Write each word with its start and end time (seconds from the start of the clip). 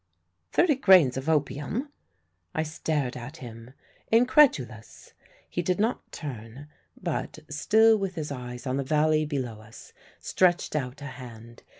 "Thirty 0.51 0.73
grains 0.77 1.15
of 1.15 1.29
opium!" 1.29 1.89
I 2.55 2.63
stared 2.63 3.15
at 3.15 3.37
him, 3.37 3.75
incredulous. 4.11 5.13
He 5.47 5.61
did 5.61 5.79
not 5.79 6.11
turn, 6.11 6.67
but, 6.99 7.37
still 7.51 7.97
with 7.99 8.15
his 8.15 8.31
eyes 8.31 8.65
on 8.65 8.77
the 8.77 8.83
valley 8.83 9.25
below 9.27 9.61
us, 9.61 9.93
stretched 10.19 10.75
out 10.75 11.03
a 11.03 11.05
hand. 11.05 11.61